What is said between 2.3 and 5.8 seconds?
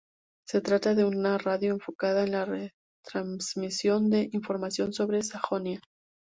la retransmisión de información sobre Sajonia.